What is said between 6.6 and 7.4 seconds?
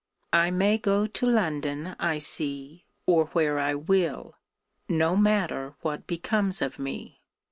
me.